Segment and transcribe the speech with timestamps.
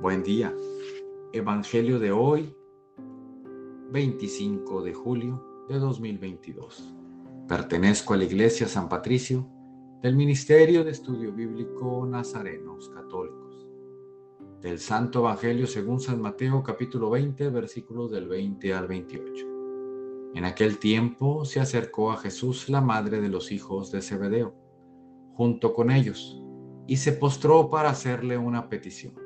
[0.00, 0.54] Buen día.
[1.32, 2.54] Evangelio de hoy,
[3.90, 6.94] 25 de julio de 2022.
[7.48, 9.48] Pertenezco a la Iglesia San Patricio
[10.02, 13.66] del Ministerio de Estudio Bíblico Nazarenos Católicos.
[14.60, 19.46] Del Santo Evangelio según San Mateo capítulo 20 versículos del 20 al 28.
[20.34, 24.54] En aquel tiempo se acercó a Jesús la madre de los hijos de Zebedeo,
[25.32, 26.38] junto con ellos,
[26.86, 29.25] y se postró para hacerle una petición.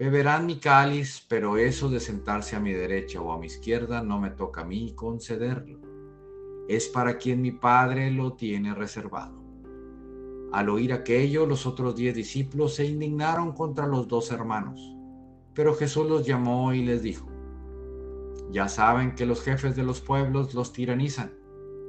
[0.00, 4.18] beberán mi cáliz, pero eso de sentarse a mi derecha o a mi izquierda no
[4.18, 5.78] me toca a mí concederlo.
[6.68, 9.40] Es para quien mi Padre lo tiene reservado.
[10.52, 14.80] Al oír aquello, los otros diez discípulos se indignaron contra los dos hermanos.
[15.54, 17.28] Pero Jesús los llamó y les dijo,
[18.50, 21.32] ya saben que los jefes de los pueblos los tiranizan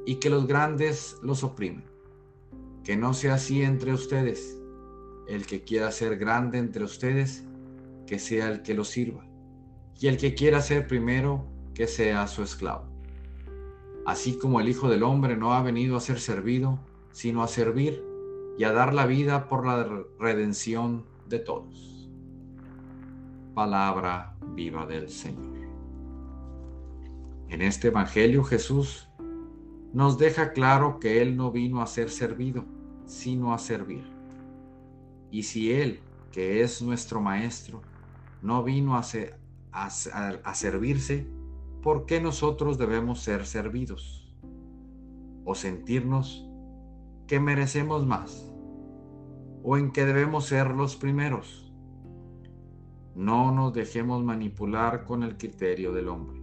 [0.05, 1.91] y que los grandes los oprimen
[2.83, 4.57] que no sea así entre ustedes.
[5.27, 7.45] El que quiera ser grande entre ustedes,
[8.05, 9.25] que sea el que lo sirva.
[9.99, 12.85] Y el que quiera ser primero, que sea su esclavo.
[14.05, 16.79] Así como el Hijo del Hombre no ha venido a ser servido,
[17.11, 18.03] sino a servir
[18.57, 22.09] y a dar la vida por la redención de todos.
[23.53, 25.51] Palabra viva del Señor.
[27.49, 29.09] En este Evangelio Jesús
[29.93, 32.65] nos deja claro que Él no vino a ser servido,
[33.05, 34.05] sino a servir.
[35.29, 35.99] Y si Él,
[36.31, 37.81] que es nuestro Maestro,
[38.41, 39.03] no vino a,
[40.53, 41.27] servirse,
[41.81, 44.33] ¿por qué nosotros debemos ser servidos?
[45.45, 46.47] ¿O sentirnos
[47.27, 48.51] que merecemos más?
[49.63, 51.71] ¿O en que debemos ser los primeros?
[53.15, 56.41] No nos dejemos manipular con el criterio del hombre,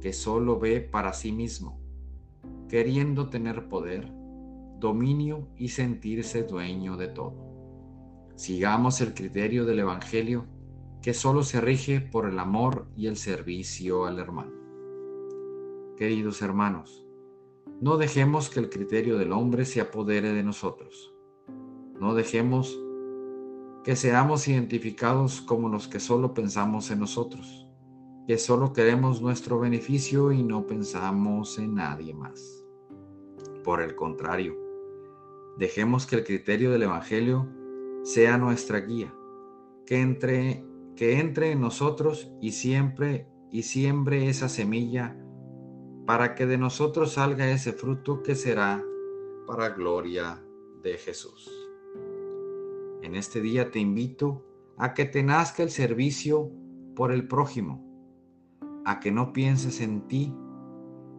[0.00, 1.78] que solo ve para sí mismo
[2.68, 4.12] queriendo tener poder,
[4.78, 7.34] dominio y sentirse dueño de todo.
[8.36, 10.44] Sigamos el criterio del Evangelio
[11.02, 14.52] que solo se rige por el amor y el servicio al hermano.
[15.96, 17.04] Queridos hermanos,
[17.80, 21.14] no dejemos que el criterio del hombre se apodere de nosotros.
[22.00, 22.78] No dejemos
[23.84, 27.66] que seamos identificados como los que solo pensamos en nosotros,
[28.26, 32.64] que solo queremos nuestro beneficio y no pensamos en nadie más.
[33.64, 34.56] Por el contrario,
[35.56, 37.48] dejemos que el criterio del Evangelio
[38.02, 39.14] sea nuestra guía,
[39.86, 40.64] que entre,
[40.98, 45.16] que entre en nosotros y siempre y siembre esa semilla
[46.06, 48.84] para que de nosotros salga ese fruto que será
[49.46, 50.42] para gloria
[50.82, 51.48] de Jesús.
[53.02, 54.44] En este día te invito
[54.76, 56.50] a que te nazca el servicio
[56.96, 57.80] por el prójimo,
[58.84, 60.34] a que no pienses en ti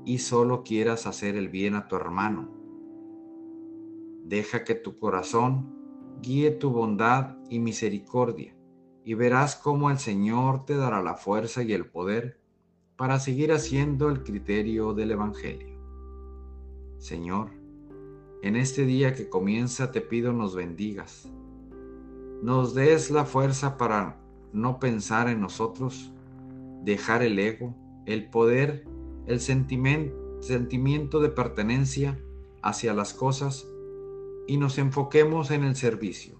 [0.03, 2.53] y solo quieras hacer el bien a tu hermano.
[4.25, 5.73] Deja que tu corazón
[6.22, 8.59] guíe tu bondad y misericordia
[9.03, 12.39] y verás cómo el Señor te dará la fuerza y el poder
[12.95, 15.79] para seguir haciendo el criterio del Evangelio.
[16.97, 17.49] Señor,
[18.41, 21.29] en este día que comienza te pido nos bendigas,
[22.41, 24.17] nos des la fuerza para
[24.53, 26.11] no pensar en nosotros,
[26.83, 28.85] dejar el ego, el poder
[29.29, 32.19] el sentimiento de pertenencia
[32.63, 33.67] hacia las cosas
[34.47, 36.39] y nos enfoquemos en el servicio,